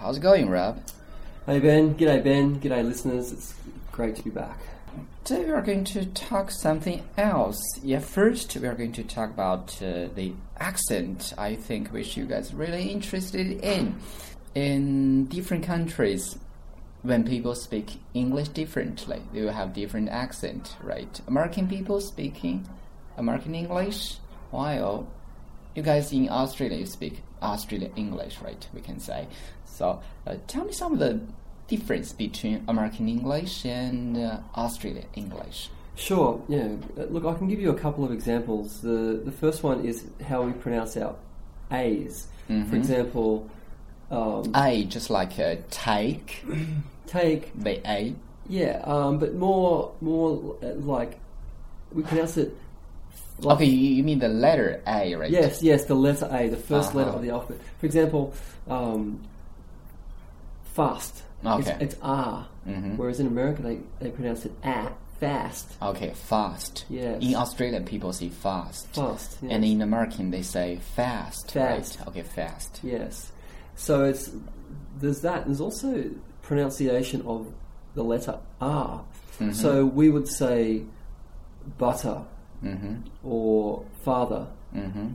[0.00, 0.82] how's it going, Rob?
[1.44, 3.32] Hey Ben, g'day Ben, g'day listeners.
[3.32, 3.54] It's
[3.92, 4.58] great to be back.
[5.24, 7.60] Today we are going to talk something else.
[7.82, 11.34] Yeah, first we are going to talk about uh, the accent.
[11.36, 14.00] I think which you guys really interested in.
[14.54, 16.38] In different countries,
[17.02, 21.20] when people speak English differently, they will have different accent, right?
[21.28, 22.66] American people speaking
[23.18, 24.16] American English,
[24.50, 25.06] while
[25.74, 28.66] you guys in Australia you speak Australian English, right?
[28.72, 29.28] We can say.
[29.80, 31.18] So, uh, tell me some of the
[31.66, 35.70] difference between American English and uh, Australian English.
[35.96, 36.68] Sure, yeah.
[36.98, 38.82] Uh, Look, I can give you a couple of examples.
[38.82, 41.14] The the first one is how we pronounce our
[41.72, 42.26] A's.
[42.68, 43.48] For example,
[44.10, 46.44] um, A just like a take,
[47.06, 48.14] take the A.
[48.48, 51.12] yeah, um, but more more uh, like
[51.94, 52.50] we pronounce it.
[53.38, 55.30] Like, Okay, you, you mean the letter A, right?
[55.30, 57.16] Yes, yes, the letter A, the 1st letter Uh-huh.
[57.18, 57.60] of the alphabet.
[57.80, 58.34] For example,
[58.68, 59.20] um,
[60.74, 61.22] fast.
[61.44, 61.76] Okay.
[61.80, 62.46] It's, it's R.
[62.68, 62.96] Mhm.
[62.96, 65.72] Whereas in America, they, they pronounce it A, fast.
[65.82, 66.84] Okay, fast.
[66.90, 67.22] Yes.
[67.22, 68.94] In Australia, people say fast.
[68.94, 69.38] Fast.
[69.42, 69.52] Yes.
[69.52, 71.52] And in American, they say fast.
[71.52, 71.98] Fast.
[71.98, 72.08] Right?
[72.08, 72.80] Okay, fast.
[72.82, 73.32] Yes.
[73.76, 74.30] So it's
[74.98, 75.46] there's that.
[75.46, 76.10] There's also
[76.42, 77.46] pronunciation of
[77.94, 79.02] the letter R.
[79.38, 79.52] Mm-hmm.
[79.52, 80.82] So we would say
[81.78, 82.22] butter
[82.62, 82.96] Mm-hmm.
[83.24, 85.08] or father Mm-hmm.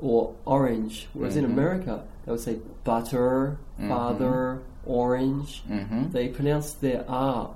[0.00, 1.08] or orange.
[1.14, 5.63] Whereas in America, they would say butter, father, orange.
[5.69, 6.11] Mm-hmm.
[6.11, 7.49] They pronounce their R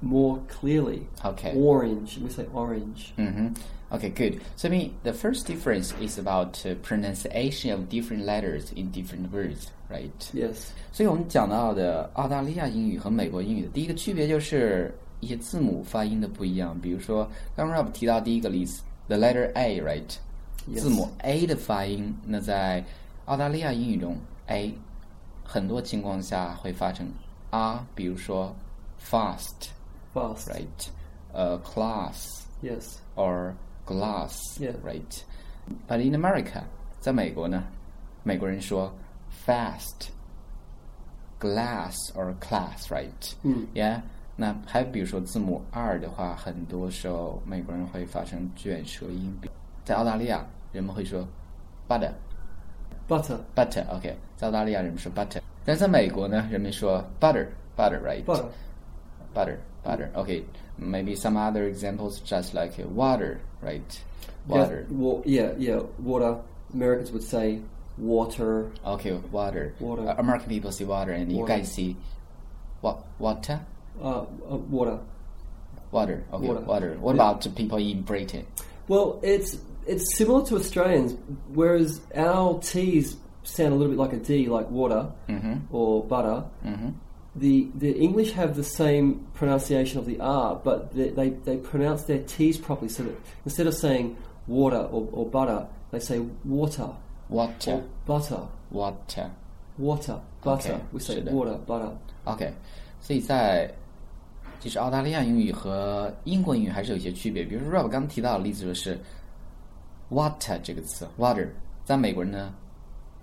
[0.00, 1.06] more clearly.
[1.24, 1.54] Okay.
[1.54, 2.18] Orange.
[2.22, 3.12] We say orange.
[3.16, 3.54] Mm-hmm.
[3.90, 4.40] Okay, good.
[4.56, 9.32] So, I mean, the first difference is about uh, pronunciation of different letters in different
[9.32, 10.12] words, right?
[10.34, 10.72] Yes.
[10.92, 16.78] 所以我们讲到的澳大利亚英语和美国英语的第一个区别就是一些字母发音的不一样。
[16.78, 20.16] 比如说，刚刚 Rob 提到第一个例子，the letter A，right？
[20.70, 20.80] Yes.
[20.80, 22.84] 字母 A 的发音，那在
[23.24, 24.74] 澳大利亚英语中，A
[25.52, 27.10] 很多情况下会发成
[27.50, 28.54] R，比如说
[29.00, 30.34] fast，right？
[30.36, 30.88] Fast.
[31.32, 32.96] 呃、class Yes.
[33.14, 33.52] or
[33.86, 34.74] glass， Yeah.
[34.84, 35.22] right?
[35.86, 36.62] But in America，
[37.00, 37.62] 在美国呢，
[38.22, 38.92] 美国人说
[39.46, 40.08] fast,
[41.38, 43.32] glass or class, right?
[43.42, 44.00] 嗯 Yeah.
[44.36, 49.36] 那还比如说字母 R 的话，很多时候美国人会发成卷舌音。
[49.84, 51.26] 在澳大利亚，人们会说
[51.88, 52.12] butter,
[53.08, 53.38] Butter.
[53.54, 53.84] butter.
[53.90, 57.47] OK，在澳大利亚人们说 butter， 但是在美国呢，人们说 butter
[57.77, 58.45] butter right butter
[59.33, 59.57] butter.
[59.83, 60.43] Butter okay
[60.77, 63.81] maybe some other examples just like water right?
[64.47, 64.85] Water.
[64.89, 65.81] yeah wa yeah, yeah.
[66.03, 66.37] Water
[66.73, 67.59] Americans would say
[67.97, 68.71] water.
[68.85, 69.73] Okay water.
[69.79, 70.07] Water.
[70.07, 71.53] Uh, American people say water and water.
[71.53, 71.95] you guys see
[72.81, 73.59] what water?
[74.01, 74.99] Uh, uh, water.
[75.91, 76.23] Water.
[76.33, 76.97] Okay water, water.
[76.99, 77.21] what yeah.
[77.21, 78.45] about people in Britain?
[78.87, 81.15] Well it's it's similar to Australians
[81.53, 85.10] whereas our T's sound a little bit like a D, like water
[85.70, 86.44] or butter.
[86.64, 86.88] Mm-hmm.
[87.36, 92.02] The the English have the same pronunciation of the R, but they, they, they pronounce
[92.02, 92.88] their T's properly.
[92.88, 93.14] So that
[93.44, 96.90] instead of saying water or, or butter, they say water
[97.28, 98.48] Water, or butter.
[98.70, 99.30] water.
[99.76, 100.72] Water, butter.
[100.72, 101.30] Okay, we say 是的。
[101.32, 101.92] water, butter.
[102.24, 102.52] OK，
[103.00, 103.72] 所以在
[104.58, 107.44] 其实澳大利亚英语和英国英语还是有一些区别。
[107.44, 108.98] 比如说 Rob 刚提到的例子就是
[110.10, 111.46] water 这个词，water，
[111.84, 112.52] 在美国人呢，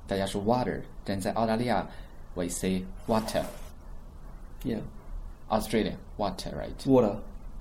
[0.09, 1.88] 大家说 water，但在澳大利亚，
[2.35, 3.44] we say water。
[4.63, 4.79] Yeah,
[5.50, 7.18] Australia water right water.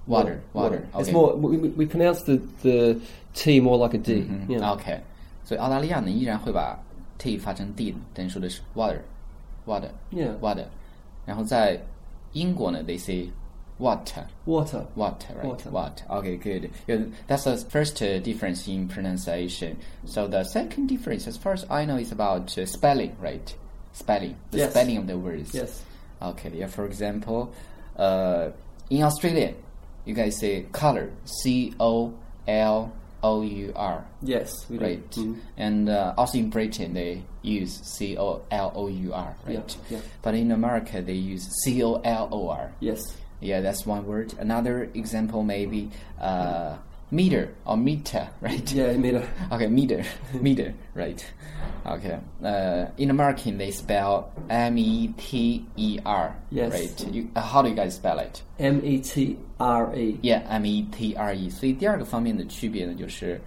[0.07, 1.13] Water, water, It's okay.
[1.13, 1.35] more.
[1.35, 3.01] We, we, we pronounce the, the
[3.33, 4.27] T more like a D.
[4.29, 4.75] 嗯 Yeah.
[4.75, 5.01] OK，
[5.45, 6.79] 所以澳大利亚呢依然会把
[7.17, 9.01] t 发成 d，但说的是 water
[9.67, 10.39] water Yeah.
[10.41, 10.67] water，
[11.25, 11.81] 然后在
[12.33, 13.31] 英国呢 they say
[13.80, 14.86] water Water.
[14.96, 15.70] water right Water.
[15.70, 16.98] water okay good yeah,
[17.28, 21.86] that's the first uh, difference in pronunciation so the second difference as far as I
[21.86, 23.56] know is about uh, spelling right
[23.94, 24.72] spelling the Yes.
[24.72, 25.84] spelling of the words Yes.
[26.22, 26.68] Okay, yeah.
[26.68, 27.54] For example,
[27.98, 28.50] uh,
[28.90, 29.54] in Australia,
[30.06, 32.14] you guys say color, C O
[32.46, 32.92] L
[33.24, 34.52] O U R, Yes.
[34.70, 34.84] We do.
[34.84, 35.12] right?
[35.12, 35.36] Mhm.
[35.56, 39.78] And uh, also in Britain, they use C O L O U R, right?
[39.90, 40.04] Yeah, yeah.
[40.22, 42.72] But in America, they use C O L O R.
[42.82, 43.00] Yes.
[43.41, 44.33] Yeah, that's one word.
[44.39, 45.91] Another example maybe
[46.21, 46.77] uh,
[47.11, 48.73] meter or meter, right?
[48.73, 49.23] Yeah, meter.
[49.53, 50.03] Okay, meter,
[50.41, 51.23] meter, right?
[51.85, 52.19] Okay.
[52.43, 56.35] Uh, in American, they spell M E T E R.
[56.51, 56.73] Yes.
[56.73, 57.13] Right.
[57.13, 58.43] You, uh, how do you guys spell it?
[58.59, 60.19] M E T R E.
[60.23, 61.51] Yeah, M E T R E。
[61.51, 63.39] 所以第二个方面的区别呢，就是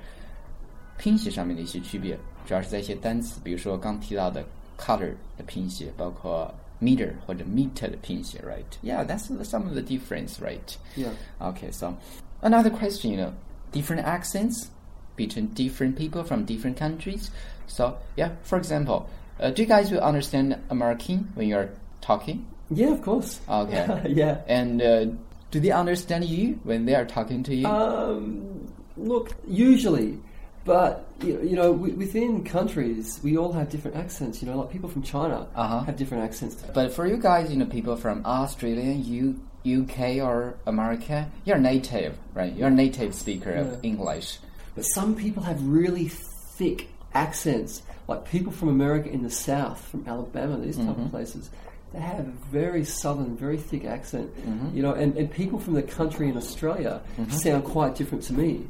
[1.00, 2.16] 拼写上面的一些区别，
[2.46, 4.44] 主要是在一些单词，比如说刚提到的
[4.78, 8.66] color 的拼写，包括 meter 或者 meter 的拼写，right?
[8.84, 10.78] Yeah, that's some of the difference, right?
[10.96, 11.12] Yeah.
[11.40, 11.96] Okay, so
[12.42, 13.34] another question, you know,
[13.72, 14.70] different accents
[15.16, 17.30] between different people from different countries.
[17.68, 19.08] So yeah, for example,
[19.40, 21.70] Uh, do you guys will understand American when you're
[22.02, 22.44] talking?
[22.72, 23.40] Yeah, of course.
[23.48, 23.86] Okay.
[24.10, 24.42] yeah.
[24.48, 25.06] And uh,
[25.52, 27.68] do they understand you when they are talking to you?
[27.68, 30.18] Um, look, usually,
[30.65, 34.43] but you you know, within countries, we all have different accents.
[34.43, 35.81] You know, like people from China Uh-huh.
[35.81, 36.55] have different accents.
[36.75, 42.17] but for you guys, you know, people from Australia, U, UK, or America, you're native,
[42.35, 42.53] right?
[42.55, 44.39] You're a native speaker of English.
[44.75, 50.05] But some people have really thick accents, like people from America in the South, from
[50.07, 51.03] Alabama, these type Mm-hmm.
[51.03, 51.51] of places.
[51.93, 54.77] They have a very southern, very thick accent, Mm-hmm.
[54.77, 54.95] you know.
[54.95, 58.67] And, and people from the country in Australia sound quite different to me.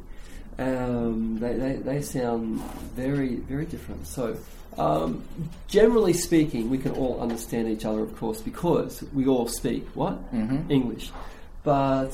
[0.59, 2.61] Um, they, they they sound
[2.95, 4.05] very very different.
[4.07, 4.37] So,
[4.77, 5.23] um,
[5.67, 10.31] generally speaking, we can all understand each other, of course, because we all speak what
[10.33, 10.69] Mhm.
[10.69, 11.11] English.
[11.63, 12.13] But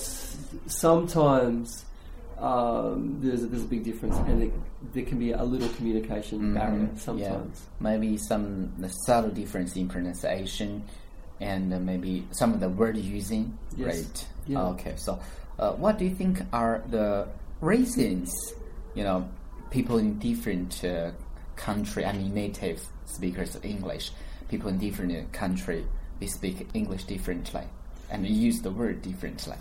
[0.68, 1.86] sometimes
[2.38, 4.53] um, there's a, there's a big difference, and it,
[4.94, 6.97] there can be a little communication barrier Mhm.
[7.00, 7.59] sometimes.
[7.59, 7.89] Yeah.
[7.92, 10.83] Maybe some the subtle difference in pronunciation,
[11.42, 13.57] and uh, maybe some of the word using.
[13.75, 13.88] Yes.
[13.88, 14.27] Right.
[14.47, 14.68] Yeah.
[14.69, 14.94] Okay.
[14.95, 15.19] So,
[15.59, 17.27] uh, what do you think are the
[17.61, 18.31] reasons?
[18.95, 19.29] You know,
[19.69, 21.11] people in different uh,
[21.56, 22.06] country.
[22.06, 24.11] I mean, native speakers of English.
[24.50, 25.85] People in different uh, country
[26.19, 27.63] they speak English differently
[28.09, 29.56] and use the word differently.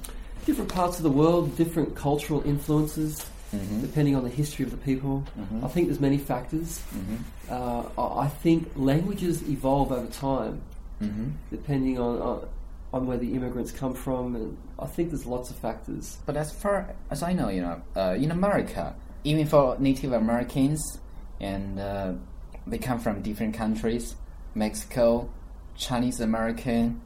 [0.45, 3.25] Different parts of the world, different cultural influences,
[3.55, 3.81] Mhm.
[3.81, 5.23] depending on the history of the people.
[5.39, 5.63] Mhm.
[5.65, 6.83] I think there's many factors.
[6.93, 7.19] Mhm.
[7.51, 7.85] Uh,
[8.25, 10.61] I think languages evolve over time,
[11.01, 11.33] Mhm.
[11.51, 12.49] depending on, on
[12.93, 16.19] on where the immigrants come from, and I think there's lots of factors.
[16.27, 18.95] But as far as I know, you know, uh, in America,
[19.25, 20.99] even for Native Americans,
[21.41, 22.13] and uh,
[22.67, 24.15] they come from different countries,
[24.55, 25.29] Mexico,
[25.77, 27.01] Chinese American,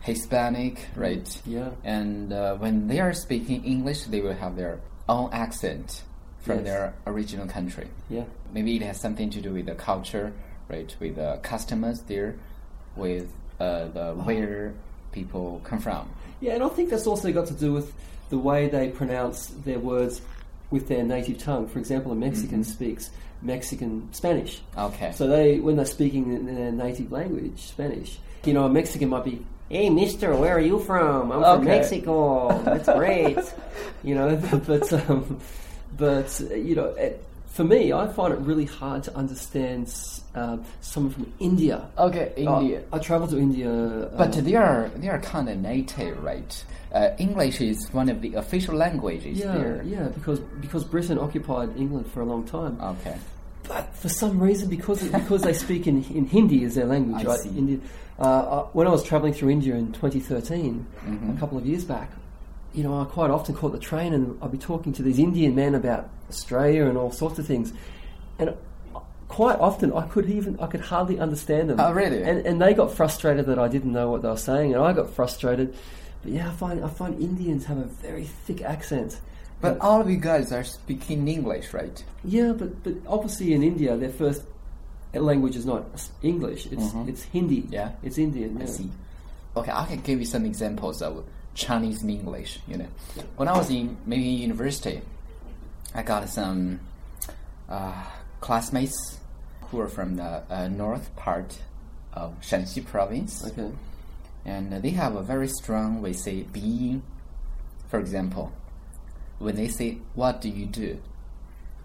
[0.00, 1.40] Hispanic, right?
[1.46, 1.70] Yeah.
[1.84, 6.02] And uh, when they are speaking English, they will have their own accent
[6.40, 6.64] from Yes.
[6.64, 7.88] their original country.
[8.08, 8.24] Yeah.
[8.52, 10.32] Maybe it has something to do with the culture,
[10.68, 10.94] right?
[10.98, 12.36] With the customers there,
[12.96, 13.30] with
[13.60, 14.72] uh, the where
[15.12, 16.08] people come from.
[16.40, 17.92] Yeah, and I think that's also got to do with
[18.30, 20.22] the way they pronounce their words
[20.70, 21.68] with their native tongue.
[21.68, 23.10] For example, a Mexican speaks
[23.42, 24.60] Mexican Spanish.
[24.76, 25.12] Okay.
[25.12, 29.24] So they, when they're speaking in their native language, Spanish, you know, a Mexican might
[29.24, 31.32] be, "Hey, Mister, where are you from?
[31.32, 32.62] I'm from Mexico.
[32.62, 33.38] That's great."
[34.02, 34.36] you know,
[34.66, 35.40] but um,
[35.96, 39.92] but you know, it, for me, I find it really hard to understand
[40.34, 41.88] um, someone from India.
[41.98, 42.82] okay, Uh, India.
[42.92, 43.68] I travel to India.
[43.70, 46.52] Uh, But they are they are kind of native, right?
[46.94, 49.82] Uh, English is one of the official languages yeah, there.
[49.84, 52.74] yeah, because because Britain occupied England for a long time.
[52.94, 53.16] Okay.
[53.68, 57.28] But for some reason, because because they speak in, in Hindi as their language, I
[57.34, 57.46] right?
[57.46, 57.78] India.
[58.18, 61.36] Uh, uh, when I was traveling through India in 2013, Mhm.
[61.36, 62.10] a couple of years back,
[62.74, 65.54] you know, I quite often caught the train and I'd be talking to these Indian
[65.54, 67.72] men about Australia and all sorts of things,
[68.38, 68.54] and
[69.28, 71.80] quite often I could even I could hardly understand them.
[71.80, 72.22] Oh, really?
[72.22, 74.92] And and they got frustrated that I didn't know what they were saying, and I
[74.92, 75.74] got frustrated.
[76.22, 79.18] But yeah, I find I find Indians have a very thick accent.
[79.60, 82.02] But all of you guys are speaking English, right?
[82.24, 84.42] Yeah, but, but obviously in India, their first
[85.12, 85.84] language is not
[86.22, 87.08] English; it's Mhm.
[87.08, 87.66] it's Hindi.
[87.70, 87.90] Yeah.
[88.02, 88.58] it's Indian.
[88.62, 88.88] I see.
[89.56, 91.24] Okay, I can give you some examples of
[91.60, 92.58] Chinese and English.
[92.66, 92.88] You know,
[93.36, 95.02] when I was in maybe university,
[95.94, 96.80] I got some
[97.68, 98.04] uh,
[98.40, 99.18] classmates
[99.68, 101.58] who were from the uh, north part
[102.12, 103.44] of Shanxi province.
[103.46, 103.70] Okay.
[104.44, 107.02] and they have a very strong we say being
[107.90, 108.50] for example
[109.38, 110.96] when they say what do you do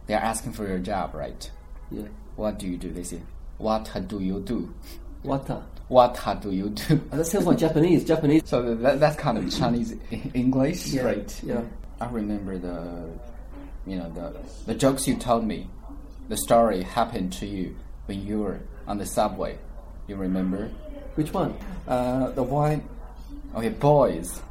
[0.08, 1.52] they're asking for your job right
[1.92, 2.08] Yeah.
[2.38, 3.20] what do you do they say
[3.58, 4.74] what do you do
[5.26, 5.64] Wata.
[5.88, 8.04] What do you do Oh, that sounds like Japanese.
[8.04, 8.42] Japanese.
[8.46, 9.96] so that, that's kind of chinese
[10.34, 11.62] english Yeah, right yeah.
[12.02, 13.10] i remember the
[13.86, 14.34] you know the
[14.66, 15.70] the jokes you told me
[16.30, 17.76] the story happened to you
[18.08, 19.58] when you were on the subway
[20.08, 20.70] you remember
[21.16, 21.54] Which one?
[21.88, 22.84] uh, the one
[23.56, 24.42] okay boys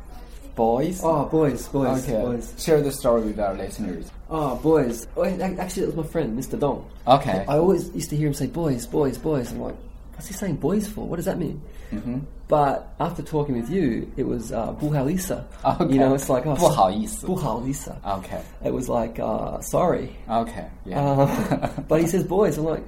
[0.55, 2.23] boys Oh, boys, boys, Okay.
[2.23, 2.55] boys.
[2.65, 4.09] Share the story with our listeners.
[4.31, 5.05] Oh, boys.
[5.17, 6.57] Oh, actually, it was my friend, Mr.
[6.57, 6.89] Dong.
[7.09, 7.45] Okay.
[7.49, 9.51] I always used to hear him say boys, boys, boys.
[9.51, 9.75] I'm like,
[10.14, 11.06] what's he saying boys for?
[11.08, 11.62] What does that mean?
[11.92, 15.36] hmm But after talking with you, it was uh, 不好意思.
[15.64, 15.94] Okay.
[15.94, 17.92] You know, it's like oh, 不好意思.不好意思.
[18.04, 18.42] Okay.
[18.64, 20.10] It was like uh, sorry.
[20.28, 20.66] Okay.
[20.86, 21.00] Yeah.
[21.02, 22.58] Uh, but he says boys.
[22.58, 22.84] I'm like,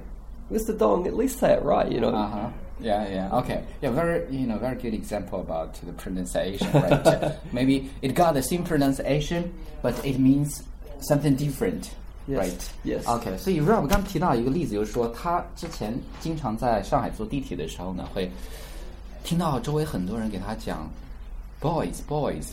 [0.50, 0.76] Mr.
[0.76, 2.10] Dong, at least say it right, you know.
[2.10, 2.48] Uh huh.
[2.80, 3.38] Yeah, yeah.
[3.38, 3.62] Okay.
[3.80, 7.32] Yeah, very you know very good example about the pronunciation, right?
[7.52, 10.64] Maybe it got the same pronunciation, but it means
[11.00, 11.94] something different,
[12.28, 12.38] Yes.
[12.38, 12.60] right?
[12.84, 13.04] Yes.
[13.06, 18.30] OK，所以 Rob 刚提到一个例子，就是说他之前经常在上海坐地铁的时候呢，会
[19.24, 20.88] 听到周围很多人给他讲
[21.60, 22.46] boys boys，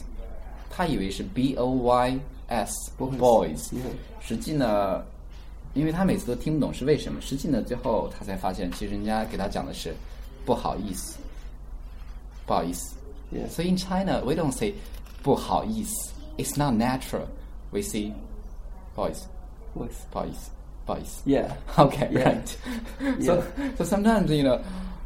[0.70, 3.82] 他以为是 b o y s Boys boys， Yeah.
[4.20, 5.04] 实际呢
[5.76, 7.22] 因为他每次都听不懂是为什么。
[7.22, 9.94] 实际呢，最后他才发现，其实人家给他讲的是
[10.46, 11.18] 不好意思，
[12.48, 12.96] 不好意思。
[13.32, 13.48] Yeah.
[13.50, 14.74] So in China, we don't say
[15.22, 16.12] 不好意思.
[16.38, 17.28] It's not natural.
[17.70, 18.12] We say
[18.96, 19.28] 不好意思，
[19.76, 20.06] Voice.
[20.12, 20.50] 不好意思，
[20.86, 21.22] 不好意思。
[21.26, 21.52] Yeah.
[21.78, 22.24] Okay, Yeah.
[22.26, 23.24] right.
[23.26, 23.44] So,
[23.78, 24.60] so sometimes you know,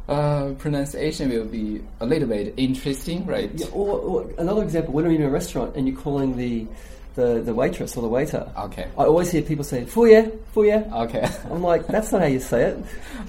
[0.08, 3.50] uh, pronunciation will be a little bit interesting, right?
[3.54, 6.66] Yeah, or, or another example, when you're in a restaurant and you're calling the,
[7.14, 8.86] the, the waitress or the waiter, Okay.
[8.98, 10.82] I always hear people say, 服务员,服务员.
[10.92, 11.22] Okay.
[11.50, 12.76] I'm like, that's not how you say it.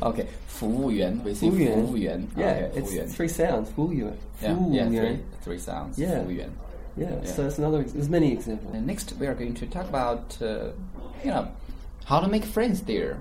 [0.02, 0.26] okay.
[0.48, 3.66] 服务员 we say 服务员.服务员 Yeah, okay, 服务员 it's three sounds.
[3.76, 4.14] 服务员.
[4.42, 5.20] yeah, 服务 yeah, 员.
[5.44, 5.96] three, three sounds.
[5.98, 6.22] Yeah.
[6.24, 6.50] 服务员
[6.98, 7.26] Yeah, Yeah.
[7.36, 8.74] so it's another, there's many examples.
[8.74, 10.72] And next, we are going to talk about, uh,
[11.25, 11.51] you know,
[12.05, 13.19] how to make friends there,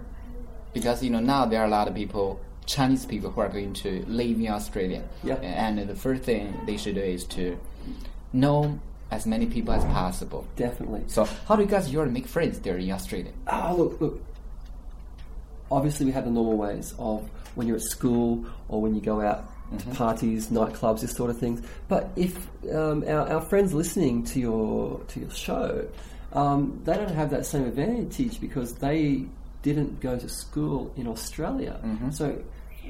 [0.73, 3.73] because you know now there are a lot of people, Chinese people, who are going
[3.73, 5.03] to live in Australia.
[5.23, 5.35] Yeah.
[5.35, 7.59] And the first thing they should do is to
[8.33, 8.79] know
[9.11, 10.47] as many people as possible.
[10.55, 11.03] Definitely.
[11.07, 13.31] So, how do you guys usually make friends there in Australia?
[13.47, 14.21] Oh, look, look.
[15.71, 19.21] Obviously, we have the normal ways of when you're at school or when you go
[19.21, 21.61] out to parties, nightclubs, this sort of things.
[21.87, 25.87] But if um, our, our friends listening to your to your show,
[26.33, 29.25] um, they don't have that same advantage because they
[29.61, 31.79] didn't go to school in Australia.
[32.11, 32.41] So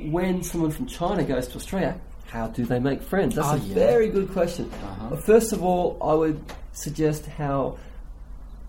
[0.05, 3.35] when someone from China goes to Australia, how do they make friends?
[3.35, 3.73] That's Ah, a yeah.
[3.73, 4.69] very good question.
[4.71, 5.15] Uh-huh.
[5.17, 6.39] First of all, I would
[6.73, 7.77] suggest how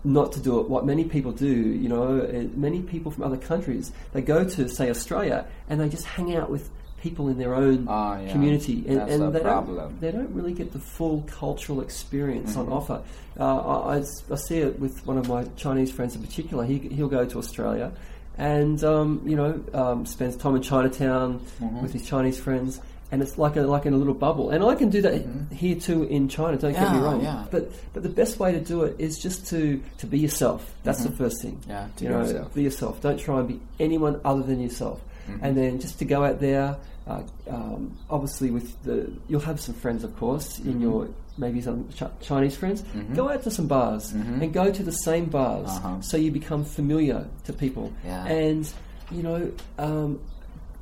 [0.03, 0.67] not to do it.
[0.67, 4.67] What many people do, you know, uh, many people from other countries, they go to
[4.67, 8.31] say Australia and they just hang out with people in their own Ah, yeah.
[8.31, 9.75] community, and, and they problem.
[9.77, 12.71] don't they don't really get the full cultural experience Mm-hmm.
[12.71, 13.01] on offer.
[13.39, 13.57] Uh,
[13.95, 16.63] I, I see it with one of my Chinese friends in particular.
[16.65, 17.91] He he'll go to Australia.
[18.37, 21.81] And um, you know, um, spends time in Chinatown Mm-hmm.
[21.81, 22.79] with his Chinese friends,
[23.11, 24.49] and it's like a, like in a little bubble.
[24.51, 26.57] And I can do that here too in China.
[26.57, 27.03] Don't get me Mm-hmm.
[27.03, 27.21] Wrong.
[27.21, 27.45] yeah.
[27.51, 30.73] But but the best way to do it is just to to be yourself.
[30.83, 31.57] That's the first thing.
[31.57, 31.69] Mm-hmm.
[31.71, 32.53] Yeah, to you be know, yourself.
[32.55, 33.01] be yourself.
[33.01, 35.01] Don't try and be anyone other than yourself.
[35.29, 35.45] Mm-hmm.
[35.45, 36.77] And then just to go out there.
[37.07, 40.81] Uh, um, obviously, with the you'll have some friends, of course, in Mm-hmm.
[40.81, 42.83] your maybe some ch- Chinese friends.
[43.15, 45.99] Go out to some bars and go to the same bars, Uh-huh.
[46.01, 47.91] so you become familiar to people.
[48.05, 48.25] Yeah.
[48.25, 48.71] And
[49.11, 50.19] you know, um,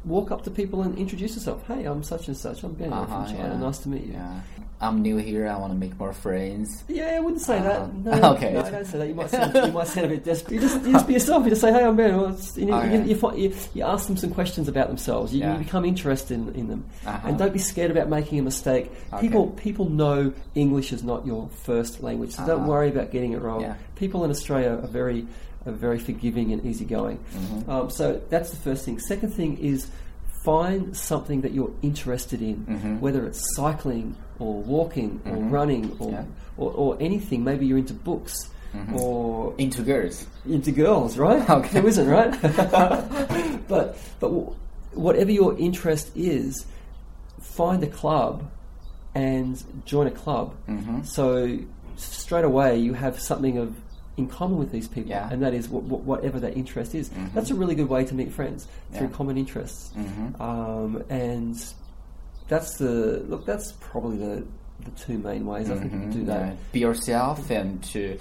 [0.06, 1.66] walk up to people and introduce yourself.
[1.68, 2.64] Hey, I'm such and such.
[2.64, 3.54] I'm Ben Uh-huh, from China.
[3.54, 3.60] yeah.
[3.60, 4.14] Nice to meet you.
[4.14, 4.42] Yeah.
[4.82, 5.46] I'm new here.
[5.50, 6.86] I want to make more friends.
[6.88, 7.88] Yeah, I wouldn't say Uh-huh.
[8.04, 8.22] that.
[8.22, 8.54] No, Okay.
[8.54, 9.08] no, don't say that.
[9.10, 10.54] You might sound, you might sound a bit desperate.
[10.56, 11.44] You just, you just be yourself.
[11.44, 13.04] You just say, "Hey, I'm Ben." Well, you, know, Okay.
[13.06, 15.34] you, you, you, you ask them some questions about themselves.
[15.34, 15.54] You, Yeah.
[15.58, 17.28] you become interested in, in them, Uh-huh.
[17.28, 18.90] and don't be scared about making a mistake.
[19.12, 19.22] Okay.
[19.22, 22.70] People people know English is not your first language, so don't Uh-huh.
[22.70, 23.62] worry about getting it wrong.
[23.62, 23.76] Yeah.
[23.96, 25.28] People in Australia are very
[25.66, 27.20] are very forgiving and easygoing.
[27.36, 27.70] Mm-hmm.
[27.70, 28.98] Um, so that's the first thing.
[28.98, 29.88] Second thing is
[30.46, 33.00] find something that you're interested in, Mm-hmm.
[33.02, 36.24] whether it's cycling or walking or running or, Yeah.
[36.58, 37.44] or, or anything.
[37.44, 38.50] Maybe you're into books
[38.96, 40.26] or Into girls.
[40.48, 41.48] into girls, right?
[41.58, 41.82] Okay.
[41.82, 42.32] Who isn't, right?
[43.68, 44.56] but but w-
[44.94, 46.66] whatever your interest is,
[47.42, 48.50] find a club
[49.16, 50.56] and join a club.
[50.68, 51.04] Mm-hmm.
[51.04, 51.58] So
[51.98, 53.76] straight away you have something of
[54.18, 55.30] in common with these people, Yeah.
[55.32, 57.10] and that is wh- wh- whatever that interest is.
[57.34, 59.14] That's a really good way to meet friends through Yeah.
[59.14, 60.40] common interests, Mhm.
[60.42, 61.56] um, and
[62.50, 63.46] that's the look.
[63.46, 64.46] That's probably the
[64.84, 66.48] the two main ways I think you can do that.
[66.48, 66.56] Yeah.
[66.72, 68.18] Be yourself and to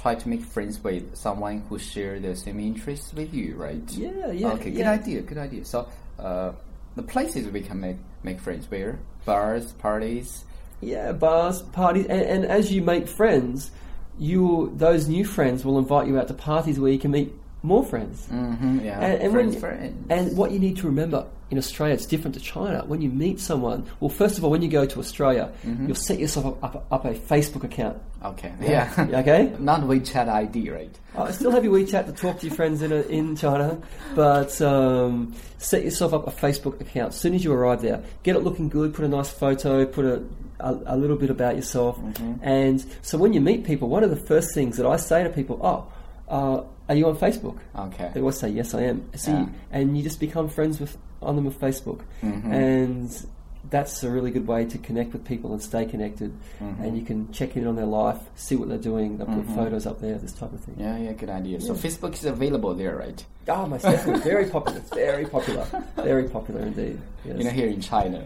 [0.00, 3.82] try to make friends with someone who share the same interests with you, right?
[3.92, 5.22] Yeah, yeah, Okay, good idea.
[5.22, 5.64] Good idea.
[5.64, 5.88] So,
[6.18, 6.52] uh,
[6.96, 10.44] the places we can make make friends where bars, parties.
[10.80, 13.70] Yeah, bars, parties, and, and as you make friends,
[14.18, 17.84] you those new friends will invite you out to parties where you can meet more
[17.84, 18.26] friends.
[18.30, 20.06] Mm-hmm, yeah, And, and friends, when, friends.
[20.10, 22.82] and what you need to remember in Australia, it's different to China.
[22.86, 25.86] When you meet someone, well, first of all, when you go to Australia, Mm-hmm.
[25.86, 27.98] you'll set yourself up, up, up a Facebook account.
[28.24, 28.90] okay, yeah,
[29.20, 29.54] Okay?
[29.58, 30.98] Not WeChat ID, right?
[31.16, 33.80] I still have your WeChat to talk to your friends in, a, in China,
[34.14, 37.10] but um, set yourself up a Facebook account.
[37.12, 40.04] As soon as you arrive there, get it looking good, put a nice photo, put
[40.06, 40.22] a,
[40.58, 41.98] a, a little bit about yourself.
[42.42, 45.28] And so when you meet people, one of the first things that I say to
[45.30, 45.92] people, oh,
[46.28, 47.58] uh, are you on Facebook?
[47.76, 48.10] Okay.
[48.12, 49.08] They always say, yes, I am.
[49.14, 49.46] See, Yeah.
[49.70, 52.00] and you just become friends with on them with Facebook.
[52.22, 52.52] Mm-hmm.
[52.52, 53.26] And
[53.70, 56.32] that's a really good way to connect with people and stay connected.
[56.60, 56.82] Mm-hmm.
[56.82, 59.86] And you can check in on their life, see what they're doing, they'll put photos
[59.86, 60.74] up there, this type of thing.
[60.78, 61.60] Yeah, yeah, good idea.
[61.60, 63.24] So Facebook is available there, right?
[63.48, 64.22] Oh, most definitely.
[64.22, 64.80] Very popular.
[64.92, 65.64] Very popular.
[65.96, 67.00] Very popular indeed.
[67.24, 67.38] Yes.
[67.38, 68.24] You know, here in China,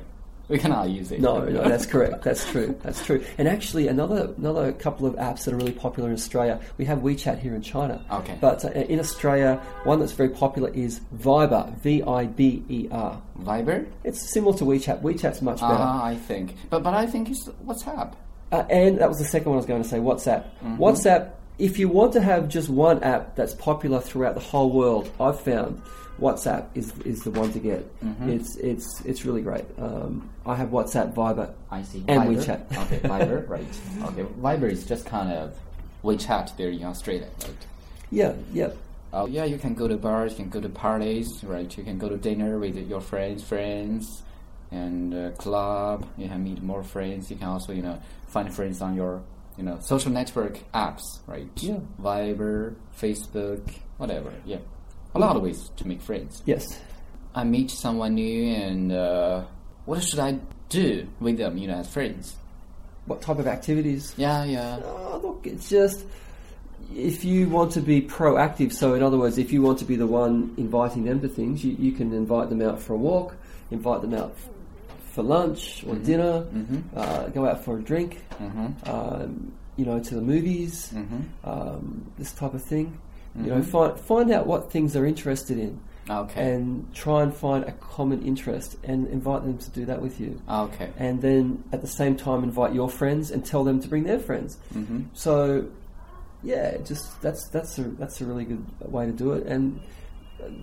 [0.48, 1.20] we cannot use it.
[1.20, 2.22] no, no, that's correct.
[2.22, 2.78] That's true.
[2.82, 3.24] That's true.
[3.38, 6.60] And actually, another another couple of apps that are really popular in Australia.
[6.78, 8.04] We have WeChat here in China.
[8.10, 8.38] Okay.
[8.40, 11.76] But uh, in Australia, one that's very popular is Viber.
[11.78, 13.20] V I B E R.
[13.40, 13.86] Viber.
[14.04, 15.02] It's similar to WeChat.
[15.02, 15.74] WeChat's much better.
[15.74, 18.14] Uh, I think, but but I think it's WhatsApp.
[18.52, 19.98] Uh, and that was the second one I was going to say.
[19.98, 20.44] WhatsApp.
[20.62, 20.76] Mm-hmm.
[20.76, 25.10] WhatsApp if you want to have just one app that's popular throughout the whole world,
[25.18, 25.80] I've found
[26.20, 27.82] WhatsApp is is the one to get.
[28.04, 28.30] Mm-hmm.
[28.30, 29.64] It's it's it's really great.
[29.78, 31.52] Um, I have WhatsApp, Viber.
[31.70, 32.04] I see.
[32.08, 32.36] And Viber?
[32.36, 32.78] WeChat.
[32.84, 33.80] okay, Viber, right.
[34.04, 35.56] Okay, Viber is just kind of
[36.02, 37.66] WeChat there in Australia, right?
[38.10, 38.70] Yeah, yeah,
[39.12, 41.76] Uh, yeah, you can go to bars, you can go to parties, right?
[41.76, 44.22] You can go to dinner with your friends, friends,
[44.70, 46.06] and uh, club.
[46.16, 47.30] You can meet more friends.
[47.30, 49.22] You can also, you know, find friends on your,
[49.56, 51.48] you know, social network apps, right?
[51.56, 51.80] Yeah.
[52.00, 53.62] Viber, Facebook,
[53.96, 54.32] whatever.
[54.44, 54.58] Yeah,
[55.16, 56.42] a lot of ways to make friends.
[56.46, 56.78] yes.
[57.34, 59.44] I meet someone new, and uh,
[59.84, 60.38] what should I
[60.70, 62.34] do with them, you know, as friends?
[63.04, 64.14] What type of activities?
[64.16, 64.80] Yeah, yeah.
[64.82, 66.04] Oh, look, it's just
[66.94, 68.72] if you want to be proactive.
[68.72, 71.62] So, in other words, if you want to be the one inviting them to things,
[71.62, 73.36] you, you can invite them out for a walk,
[73.70, 74.34] invite them out
[75.12, 76.82] for lunch or dinner, Mhm.
[76.96, 78.88] uh, go out for a drink, Mhm.
[78.88, 81.22] um, you know, to the movies, Mhm.
[81.44, 82.96] um, this type of thing.
[83.38, 83.48] You Mm-hmm.
[83.58, 85.78] know, find find out what things they're interested in,
[86.08, 86.52] Okay.
[86.52, 90.40] and try and find a common interest, and invite them to do that with you.
[90.48, 90.90] okay.
[90.98, 94.18] And then at the same time, invite your friends and tell them to bring their
[94.20, 94.56] friends.
[94.74, 95.00] Mm-hmm.
[95.14, 95.66] So,
[96.42, 99.46] yeah, just that's that's a that's a really good way to do it.
[99.46, 99.80] And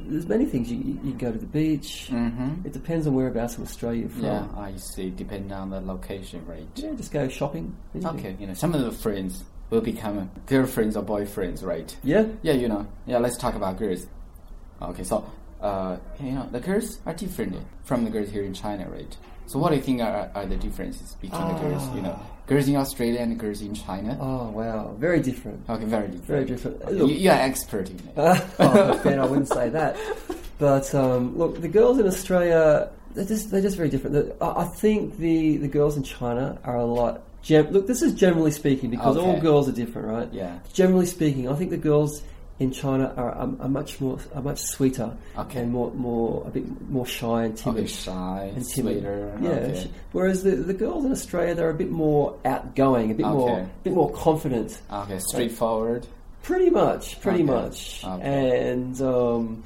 [0.05, 2.07] there's many things you you can go to the beach.
[2.09, 2.65] Mm-hmm.
[2.65, 4.23] It depends on whereabouts in Australia you're from.
[4.23, 5.09] Yeah, I see.
[5.09, 6.67] Depending on the location, right?
[6.75, 7.75] Yeah, just go shopping.
[7.93, 8.17] anything.
[8.19, 11.95] Okay, you know, some of the friends will become girlfriends or boyfriends, right?
[12.03, 12.25] Yeah.
[12.43, 12.87] Yeah, you know.
[13.07, 14.05] Yeah, let's talk about girls.
[14.81, 15.25] Okay, so
[15.61, 19.17] uh, you know, the girls are different from the girls here in China, right?
[19.47, 21.95] So, what do you think are, are the differences between the girls?
[21.95, 24.17] You know, girls in Australia and girls in China.
[24.21, 25.67] Oh wow, very different.
[25.69, 26.27] Okay, very different.
[26.27, 26.81] Very different.
[26.89, 28.13] You, Look, you are expert in it.
[28.17, 29.97] oh, Ben, I wouldn't say that.
[30.59, 34.35] But um, look, the girls in Australia, they're just they're just very different.
[34.41, 37.23] I think the the girls in China are a lot.
[37.43, 40.29] Gem- look, this is generally speaking because all girls are different, right?
[40.33, 40.59] Yeah.
[40.73, 42.21] Generally speaking, I think the girls
[42.59, 45.59] in China are, are, are much more are much sweeter Okay.
[45.61, 47.79] and more more a bit more shy and timid.
[47.83, 48.93] Okay, shy, and timid.
[49.01, 49.37] sweeter.
[49.41, 49.49] Yeah.
[49.49, 49.91] okay.
[50.13, 53.67] Whereas the, the girls in Australia, they're a bit more outgoing, a bit more, Okay.
[53.83, 54.79] bit more confident.
[54.91, 56.07] Okay, straightforward.
[56.43, 57.51] Pretty much, pretty Okay.
[57.51, 58.69] much, Okay.
[58.71, 59.63] and um,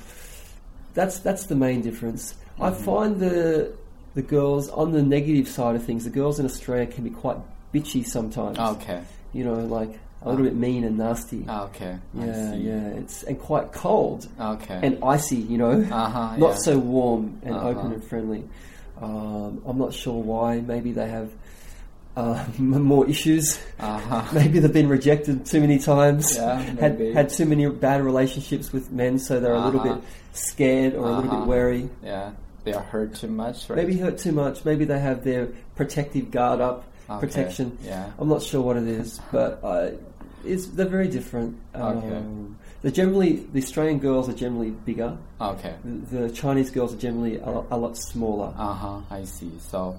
[0.94, 2.34] that's that's the main difference.
[2.60, 2.84] I Mm-hmm.
[2.86, 3.74] find the
[4.16, 6.06] the girls on the negative side of things.
[6.06, 7.38] The girls in Australia can be quite
[7.74, 8.58] bitchy sometimes.
[8.58, 9.02] Okay.
[9.34, 11.46] You know, like a little bit mean and nasty.
[11.48, 11.96] Okay.
[12.14, 12.88] Yeah, yeah.
[12.90, 14.80] It's and quite cold Okay.
[14.82, 15.36] and icy.
[15.38, 16.56] You know, uh-huh, not yeah.
[16.58, 17.70] so warm and Uh-huh.
[17.70, 18.44] open and friendly.
[19.02, 20.60] Um, I'm not sure why.
[20.60, 21.30] Maybe they have
[22.16, 23.60] uh, more issues.
[23.80, 24.24] Uh-huh.
[24.34, 26.36] Maybe they've been rejected too many times.
[26.36, 29.96] Yeah, had had too many bad relationships with men, so they're a little Uh-huh.
[29.96, 30.04] bit
[30.34, 31.40] scared or a little Uh-huh.
[31.42, 31.90] bit wary.
[32.04, 32.32] Yeah,
[32.64, 33.78] they are hurt too much, right?
[33.78, 34.66] Maybe hurt too much.
[34.66, 37.78] Maybe they have their protective guard up, Okay, protection.
[37.84, 38.12] yeah.
[38.20, 39.92] I'm not sure what it is, but uh,
[40.46, 41.58] it's they're very different.
[41.76, 42.16] Okay.
[42.16, 45.18] Um, they're generally the Australian girls are generally bigger.
[45.42, 45.74] Okay.
[45.84, 48.54] The, the Chinese girls are generally a, lot- a lot smaller.
[48.58, 49.00] Uh huh.
[49.10, 49.52] I see.
[49.60, 49.98] So,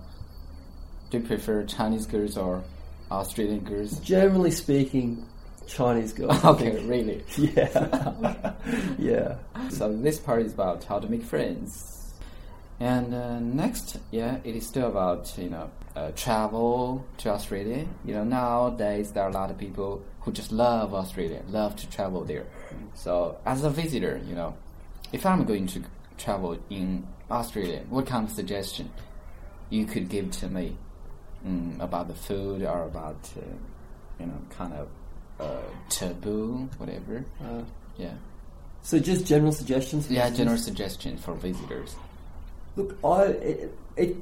[1.11, 2.63] do you prefer Chinese girls or
[3.11, 3.99] Australian girls?
[4.01, 5.25] Generally speaking,
[5.67, 6.43] Chinese girls.
[6.45, 7.25] Okay, really.
[7.37, 8.53] Yeah.
[8.99, 9.35] yeah.
[9.71, 11.98] So this part is about how to make friends.
[12.81, 17.87] And uh, next, yeah, it is still about you know uh, travel to Australia.
[18.05, 21.91] You know nowadays there are a lot of people who just love Australia, love to
[21.91, 22.47] travel there.
[22.95, 24.55] So as a visitor, you know,
[25.13, 25.83] if I'm going to
[26.19, 28.91] travel in Australia, what kind of suggestion
[29.71, 30.77] you could give to me
[31.47, 33.41] mm, about the food or about uh,
[34.21, 34.89] you know kind of
[35.41, 37.25] uh, taboo, whatever?
[37.43, 37.63] Uh,
[37.97, 38.15] Yeah.
[38.83, 40.09] so just general suggestions.
[40.09, 41.97] Yeah, general suggestions for visitors.
[42.79, 44.17] Look, I it, it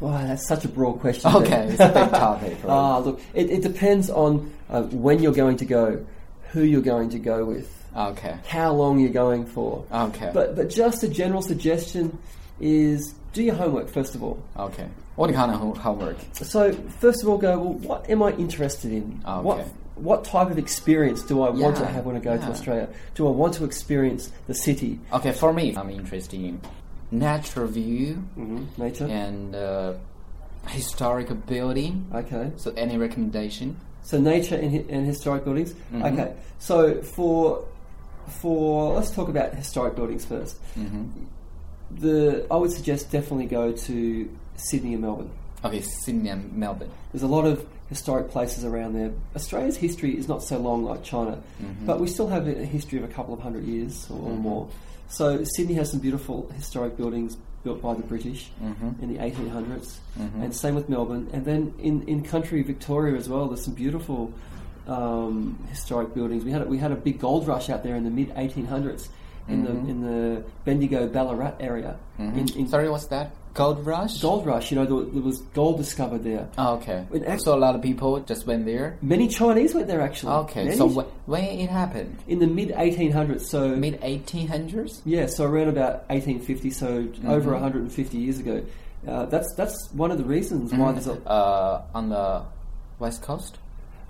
[0.00, 1.34] wow, that's such a broad question.
[1.34, 2.52] Okay, it's a big topic.
[2.62, 2.70] Right?
[2.70, 6.04] Ah, look, it, it depends on uh, when you're going to go,
[6.50, 9.84] who you're going to go with, okay, how long you're going for.
[9.90, 12.18] okay, But but just a general suggestion
[12.60, 14.42] is do your homework first of all.
[14.58, 14.88] okay.
[15.16, 16.18] What kind of homework?
[16.32, 17.72] So first of all, go well.
[17.72, 19.22] What am I interested in?
[19.26, 19.40] Okay.
[19.42, 22.42] What what type of experience do I want to have when I go to.
[22.44, 22.86] Australia?
[23.14, 26.60] Do I want to experience the city, Okay, for me, I'm interested in
[27.10, 28.64] natural view mm-hmm.
[28.82, 29.06] nature?
[29.06, 29.92] and uh,
[30.68, 32.06] historical building.
[32.14, 32.50] Okay.
[32.56, 33.76] So, any recommendation?
[34.02, 35.74] So nature and, hi- and historic buildings.
[35.92, 36.12] Mhm.
[36.12, 36.34] Okay.
[36.58, 37.64] So for
[38.40, 40.56] for let's talk about historic buildings first.
[40.74, 41.06] hmm
[41.90, 45.30] The I would suggest definitely go to Sydney and Melbourne.
[45.64, 46.90] Okay, Sydney and Melbourne.
[47.12, 49.12] There's a lot of historic places around there.
[49.34, 51.86] Australia's history is not so long like China, Mhm.
[51.86, 54.38] but we still have a history of a couple of hundred years or, Mhm.
[54.38, 54.68] more.
[55.08, 59.02] So Sydney has some beautiful historic buildings built by the British Mhm.
[59.02, 60.42] in the 1800s, Mhm.
[60.42, 61.28] and same with Melbourne.
[61.32, 64.32] And then in, in country Victoria as well, there's some beautiful
[64.88, 66.44] um, historic buildings.
[66.44, 69.08] We had a, we had a big gold rush out there in the mid 1800s
[69.48, 71.96] in the in the Bendigo Ballarat area.
[72.18, 73.32] In, in Sorry, what's that?
[73.56, 74.20] Gold rush?
[74.20, 76.46] gold rush, you know, there, there was gold discovered there.
[76.58, 77.06] Oh, okay.
[77.12, 78.96] In act- so a lot of people just went there.
[79.00, 80.32] Many Chinese went there actually.
[80.44, 80.64] Okay.
[80.64, 82.18] Many- So wh- when it happened?
[82.28, 85.00] in the mid 1800s, so Mid 1800s.
[85.04, 87.28] Yeah, so around about 1850, so Mm-hmm.
[87.30, 88.62] over 150 years ago.
[89.08, 92.42] Uh, that's that's one of the reasons why there's a Uh, on the
[92.98, 93.58] west coast,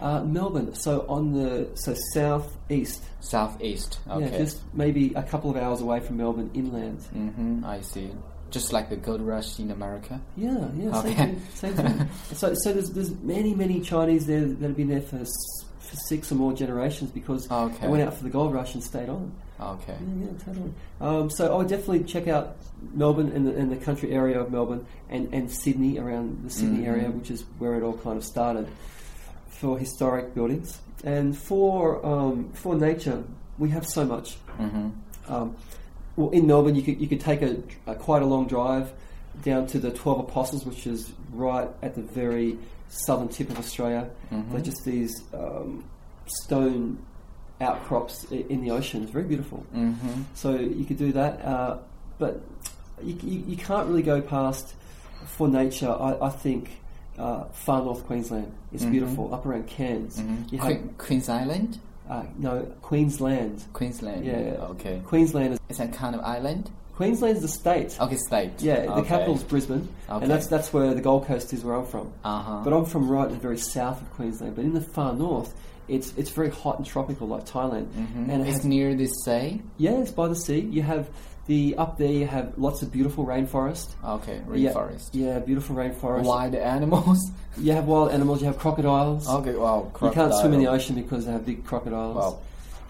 [0.01, 0.75] uh, Melbourne.
[0.75, 3.99] So on the so southeast, southeast.
[4.11, 4.25] Okay.
[4.31, 7.01] yeah, just maybe a couple of hours away from Melbourne inland.
[7.13, 8.11] hmm I see.
[8.51, 10.21] Just like the gold rush in America.
[10.37, 11.43] Yeah, yeah, same thing.
[11.55, 12.09] Same thing.
[12.35, 16.31] so so there's there's many many Chinese there that have been there for, for six
[16.31, 17.77] or more generations because Okay.
[17.83, 19.33] they went out for the gold rush and stayed on.
[19.61, 19.97] Okay.
[20.01, 20.73] Yeah, yeah, totally.
[21.01, 22.57] Um, so I would definitely check out
[22.95, 26.81] Melbourne and the, and the country area of Melbourne and, and Sydney around the Sydney
[26.85, 26.87] Mhm.
[26.89, 28.69] area, which is where it all kind of started
[29.49, 30.79] for historic buildings.
[31.05, 33.23] And for um, for nature,
[33.59, 34.35] we have so much.
[34.57, 34.91] hmm
[35.29, 35.57] Um,
[36.17, 38.93] well, in Melbourne, you could you could take a, a quite a long drive
[39.43, 44.09] down to the Twelve Apostles, which is right at the very southern tip of Australia.
[44.33, 44.51] Mhm.
[44.53, 45.85] They're just these um,
[46.27, 46.99] stone
[47.61, 49.03] outcrops in the ocean.
[49.03, 49.59] It's very beautiful.
[49.73, 49.95] hmm
[50.35, 51.79] So you could do that, uh,
[52.19, 52.41] but
[53.03, 54.75] you, you, you can't really go past
[55.27, 55.89] for nature.
[55.91, 56.71] I, I think
[57.19, 58.91] uh, far north Queensland is Mhm.
[58.91, 60.21] beautiful, up around Cairns.
[60.21, 63.65] hmm You have Queen's Island, uh, no Queensland.
[63.73, 64.25] Queensland.
[64.25, 64.57] Yeah.
[64.73, 65.01] Okay.
[65.07, 66.71] Queensland is Is that kind of island?
[66.97, 67.95] Queensland is the state.
[68.01, 68.53] Okay, state.
[68.61, 69.09] Yeah, the okay.
[69.09, 70.23] capital's Brisbane, Okay.
[70.23, 72.11] and that's that's where the Gold Coast is, where I'm from.
[72.25, 72.61] Uh huh.
[72.65, 74.57] But I'm from right in the very south of Queensland.
[74.57, 75.53] But in the far north,
[75.89, 77.89] it's it's very hot and tropical, like Thailand.
[77.93, 79.61] hmm And it it's has, near the sea.
[79.77, 80.61] yeah, it's by the sea.
[80.61, 81.09] You have
[81.47, 82.11] the up there.
[82.11, 83.95] You have lots of beautiful rainforest.
[84.05, 85.11] Okay, Yeah, rainforest.
[85.13, 86.25] Yeah, beautiful rainforest.
[86.25, 87.31] Wild animals.
[87.59, 88.43] You have wild animals.
[88.43, 89.27] You have crocodiles.
[89.27, 89.91] okay, wow.
[90.03, 92.15] you can't swim in the ocean because they have big crocodiles.
[92.15, 92.39] Wow.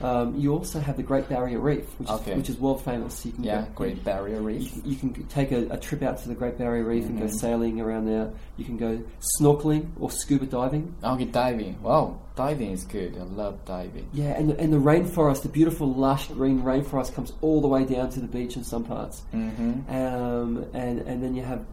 [0.00, 2.32] Um, you also have the Great Barrier Reef, which, Okay.
[2.32, 3.24] is, which is world famous.
[3.24, 4.72] You can Yeah, go, Great Barrier Reef.
[4.72, 7.24] can- you can take a, a trip out to the Great Barrier Reef and go
[7.26, 7.34] Mhm.
[7.40, 8.30] sailing around there.
[8.58, 9.00] You can go
[9.40, 10.94] snorkeling or scuba diving.
[11.02, 11.76] Okay, diving.
[11.82, 13.16] Wow, diving is good.
[13.18, 14.06] I love diving.
[14.12, 17.84] Yeah, and the, and the rainforest, the beautiful lush green rainforest, comes all the way
[17.84, 19.22] down to the beach in some parts.
[19.34, 19.90] Mm-hmm.
[19.94, 21.64] Um, and and then you have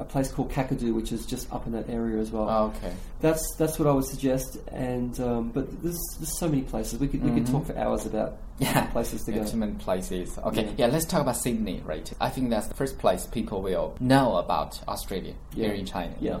[0.00, 2.72] a place called Kakadu, which is just up in that area as well.
[2.76, 2.92] Okay.
[3.20, 4.56] That's that's what I would suggest.
[4.72, 7.50] And um, but there's, there's so many places we could we could Mhm.
[7.52, 8.86] talk for hours about Yeah.
[8.86, 9.44] places to go.
[9.44, 10.36] Too many places.
[10.38, 10.72] Okay, Yeah.
[10.78, 10.86] yeah.
[10.86, 12.10] let's talk about Sydney, right?
[12.20, 15.66] I think that's the first place people will know about Australia Yeah.
[15.66, 16.12] here in China.
[16.20, 16.36] Yeah.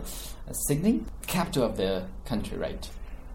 [0.48, 2.88] Uh, Sydney, capital of the country, right?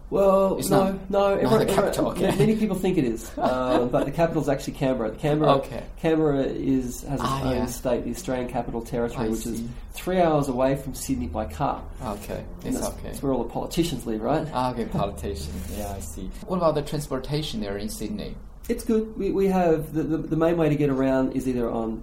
[0.08, 1.26] Well, It's no, not- no.
[1.34, 2.38] everyone- the capital, everyone- okay.
[2.38, 5.10] Many people think it is, uh, but the capital is actually Canberra.
[5.10, 5.82] Canberra, Okay.
[6.00, 7.66] Canberra is has its Ah, own yeah.
[7.66, 9.62] state, the Australian Capital Territory, I which is
[9.94, 11.82] three hours away from Sydney by car.
[12.04, 12.98] Okay, it's that's, okay.
[13.08, 14.46] that's where all the politicians live, right?
[14.54, 15.52] Ah, okay, politician.
[15.76, 16.30] Yeah, I see.
[16.46, 18.36] What about the transportation there in Sydney?
[18.68, 19.16] It's good.
[19.18, 22.02] We, we have the, the the main way to get around is either on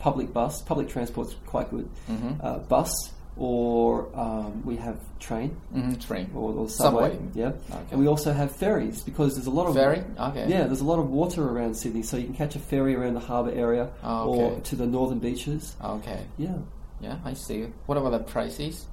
[0.00, 0.62] public bus.
[0.62, 1.88] Public transport's quite good.
[2.10, 2.44] Mhm.
[2.44, 2.90] Uh, bus
[3.38, 6.30] or um, we have train hmm train.
[6.34, 7.10] or, or subway.
[7.12, 7.28] Subway.
[7.34, 7.84] Yeah, Okay.
[7.90, 10.02] and we also have ferries because there's a lot of Ferry?
[10.18, 10.48] Okay.
[10.48, 13.14] Yeah, there's a lot of water around Sydney, so you can catch a ferry around
[13.14, 15.76] the harbour area Oh, or to the northern beaches.
[15.84, 16.20] Okay.
[16.38, 16.56] Yeah,
[17.00, 17.66] Yeah, I see.
[17.86, 18.86] What about the prices?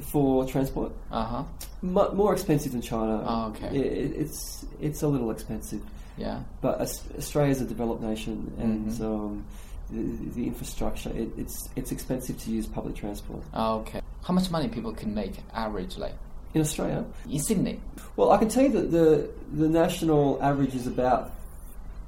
[0.00, 1.44] for transport, Uh huh.
[1.82, 3.20] Mu more expensive than China.
[3.26, 3.66] Oh, okay.
[3.66, 5.82] I- i- it's it's a little expensive,
[6.16, 6.38] Yeah.
[6.60, 9.00] but Australia's a developed nation, and Mhm.
[9.04, 9.44] um,
[9.92, 14.00] the, the infrastructure it, it's it's expensive to use public transport Ah, Okay.
[14.24, 16.14] How much money people can make average, like
[16.54, 17.04] in Australia.
[17.28, 17.80] in Sydney?
[18.16, 19.30] Well, I can tell you that the
[19.62, 21.32] the national average is about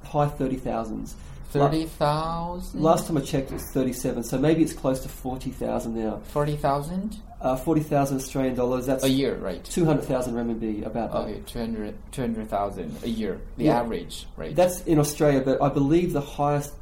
[0.05, 1.15] high thirty thousands.
[1.51, 2.83] Thirty thousand.
[2.83, 6.21] Last time I checked, it was thirty-seven, so maybe it's close to forty thousand now.
[6.39, 8.87] Forty thousand Uh, forty thousand Australian dollars.
[8.87, 9.63] That's a year, right?
[9.77, 10.85] two hundred thousand renminbi.
[10.87, 11.19] About that.
[11.31, 13.41] Okay, 200 200,000 a year.
[13.57, 13.81] The Yeah.
[13.81, 14.55] average, right?
[14.55, 16.73] That's in Australia, but I believe the highest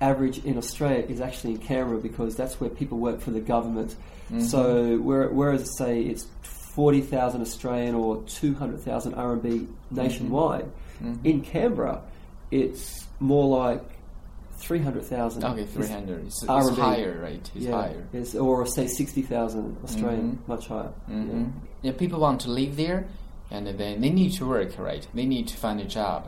[0.00, 3.96] average in Australia is actually in Canberra because that's where people work for the government.
[4.30, 4.42] Mhm.
[4.42, 10.66] So where, whereas say it's forty thousand Australian or two hundred thousand RMB nationwide,
[11.02, 11.18] Mhm.
[11.24, 12.02] in Canberra
[12.50, 13.82] it's more like
[14.58, 15.44] three hundred thousand.
[15.44, 16.26] okay, three hundred.
[16.26, 17.50] It's, it's higher, right?
[17.54, 18.06] It's yeah, higher.
[18.12, 20.48] It's, or say sixty thousand Australian, Mhm.
[20.48, 20.92] much higher.
[21.06, 21.44] hmm
[21.82, 23.06] Yeah, people want to live there,
[23.50, 25.06] and then they need to work, right?
[25.14, 26.26] They need to find a job.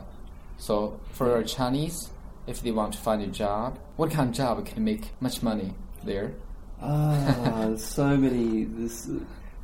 [0.57, 2.09] So for a Chinese,
[2.47, 5.73] if they want to find a job, what kind of job can make much money
[6.03, 6.33] there?
[6.81, 8.63] Ah, so many.
[8.65, 9.09] This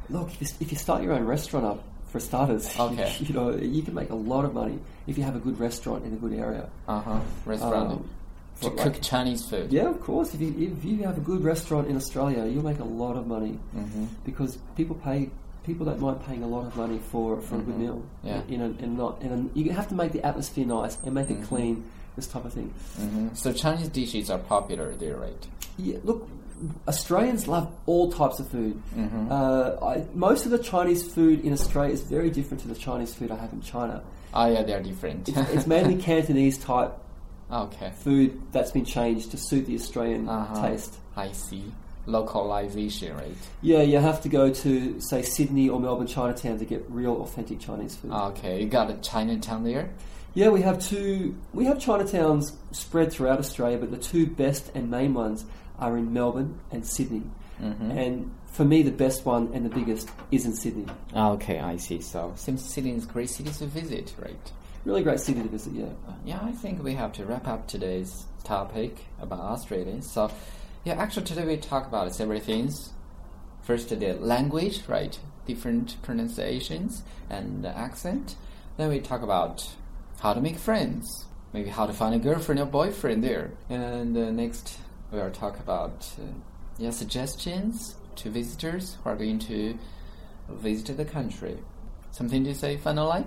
[0.09, 3.13] look, if you, start your own restaurant up, for starters, Okay.
[3.19, 6.05] you know you can make a lot of money if you have a good restaurant
[6.05, 6.69] in a good area.
[6.87, 7.19] Uh huh.
[7.45, 8.09] Restaurant Um,
[8.61, 9.71] to cook like- Chinese food.
[9.73, 10.33] Yeah, of course.
[10.33, 13.27] If you if you have a good restaurant in Australia, you'll make a lot of
[13.27, 15.29] money hmm because people pay
[15.63, 18.01] people don't mind paying a lot of money for for a good meal.
[18.01, 18.27] Mm-hmm.
[18.27, 18.41] Yeah.
[18.47, 21.37] You know, and not and you have to make the atmosphere nice and make it
[21.41, 21.55] Mm-hmm.
[21.55, 21.83] clean.
[22.17, 22.73] This type of thing.
[22.97, 25.47] hmm So Chinese dishes are popular there, right?
[25.77, 26.27] Yeah, look,
[26.87, 28.81] Australians love all types of food.
[28.95, 29.31] Mm-hmm.
[29.31, 33.13] Uh, I, most of the Chinese food in Australia is very different to the Chinese
[33.13, 34.01] food I have in China.
[34.33, 35.29] Oh yeah, they're different.
[35.29, 36.93] It's, it's mainly Cantonese type
[37.51, 37.91] okay.
[37.99, 40.67] food that's been changed to suit the Australian Uh-huh.
[40.69, 40.97] taste.
[41.15, 41.71] I see.
[42.07, 43.35] Localization, right?
[43.61, 47.59] Yeah, you have to go to say Sydney or Melbourne Chinatown to get real authentic
[47.59, 48.11] Chinese food.
[48.11, 49.89] Okay, you got a Chinatown there.
[50.37, 51.35] Yeah, we have two.
[51.51, 55.45] We have Chinatowns spread throughout Australia, but the two best and main ones
[55.79, 57.23] are in Melbourne and Sydney.
[57.59, 57.89] Mm-hmm.
[57.89, 60.85] And for me, the best one and the biggest is in Sydney.
[61.11, 62.01] Okay, I see.
[62.01, 64.51] So seems Sydney is a great city to visit, right?
[64.85, 65.73] Really great city to visit.
[65.73, 65.89] Yeah.
[66.23, 70.03] Yeah, I think we have to wrap up today's topic about Australia.
[70.03, 70.29] So,
[70.83, 72.91] yeah, actually today we talk about several things.
[73.63, 75.17] First, the language, right?
[75.47, 78.35] Different pronunciations and accent.
[78.77, 79.67] Then we talk about
[80.19, 83.51] how to make friends, maybe how to find a girlfriend or boyfriend there.
[83.69, 84.77] And uh, next,
[85.11, 86.23] we will talk about uh,
[86.77, 89.77] yeah suggestions to visitors who are going to
[90.49, 91.57] visit the country.
[92.11, 93.25] Something to say finally?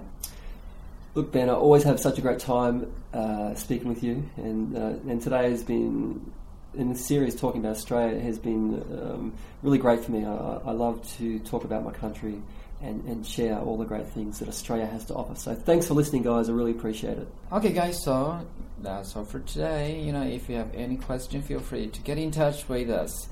[1.14, 5.10] Look, Ben, I always have such a great time uh, speaking with you, and uh,
[5.10, 6.32] and today has been
[6.74, 10.24] in the series talking about Australia has been um, really great for me.
[10.24, 12.40] I, I love to talk about my country
[12.81, 15.35] and, and share all the great things that Australia has to offer.
[15.35, 16.49] So thanks for listening, guys.
[16.49, 17.27] I really appreciate it.
[17.51, 18.37] Okay, guys, so
[18.83, 20.01] that's all for today.
[20.01, 23.27] You know, if you have any question, feel free to get in touch with us.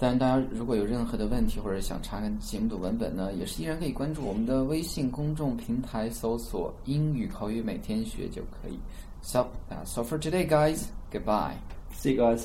[0.00, 8.78] 当然，大家如果有任何的问题或者想查看节目的文本呢，也是依然可以关注我们的微信公众平台，搜索“英语口语每天学”就可以。
[9.22, 10.84] So that's all for today, guys.
[11.10, 11.56] Goodbye.
[11.92, 12.44] See you guys.